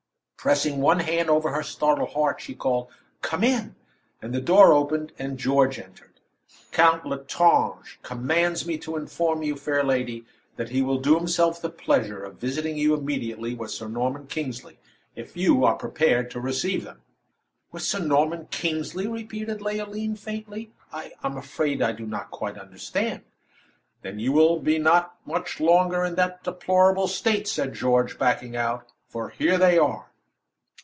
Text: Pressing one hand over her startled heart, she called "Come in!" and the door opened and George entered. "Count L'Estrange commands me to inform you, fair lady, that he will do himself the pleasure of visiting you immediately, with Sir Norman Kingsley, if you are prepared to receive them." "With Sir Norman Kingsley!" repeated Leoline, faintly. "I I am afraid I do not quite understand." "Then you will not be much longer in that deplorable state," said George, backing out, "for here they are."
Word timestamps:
Pressing 0.43 0.79
one 0.81 1.01
hand 1.01 1.29
over 1.29 1.51
her 1.53 1.61
startled 1.61 2.13
heart, 2.13 2.41
she 2.41 2.55
called 2.55 2.87
"Come 3.21 3.43
in!" 3.43 3.75
and 4.23 4.33
the 4.33 4.41
door 4.41 4.73
opened 4.73 5.11
and 5.19 5.37
George 5.37 5.77
entered. 5.77 6.19
"Count 6.71 7.05
L'Estrange 7.05 7.99
commands 8.01 8.65
me 8.65 8.75
to 8.79 8.97
inform 8.97 9.43
you, 9.43 9.55
fair 9.55 9.83
lady, 9.83 10.25
that 10.55 10.69
he 10.69 10.81
will 10.81 10.97
do 10.97 11.13
himself 11.15 11.61
the 11.61 11.69
pleasure 11.69 12.23
of 12.23 12.39
visiting 12.41 12.75
you 12.75 12.95
immediately, 12.95 13.53
with 13.53 13.69
Sir 13.69 13.87
Norman 13.87 14.25
Kingsley, 14.25 14.79
if 15.15 15.37
you 15.37 15.63
are 15.63 15.75
prepared 15.75 16.31
to 16.31 16.39
receive 16.41 16.83
them." 16.85 17.03
"With 17.71 17.83
Sir 17.83 17.99
Norman 17.99 18.47
Kingsley!" 18.49 19.05
repeated 19.05 19.61
Leoline, 19.61 20.15
faintly. 20.15 20.71
"I 20.91 21.11
I 21.21 21.27
am 21.27 21.37
afraid 21.37 21.83
I 21.83 21.91
do 21.91 22.07
not 22.07 22.31
quite 22.31 22.57
understand." 22.57 23.21
"Then 24.01 24.17
you 24.17 24.31
will 24.31 24.59
not 24.59 24.63
be 25.23 25.31
much 25.31 25.59
longer 25.59 26.03
in 26.03 26.15
that 26.15 26.43
deplorable 26.43 27.07
state," 27.07 27.47
said 27.47 27.75
George, 27.75 28.17
backing 28.17 28.55
out, 28.55 28.91
"for 29.07 29.29
here 29.29 29.59
they 29.59 29.77
are." 29.77 30.07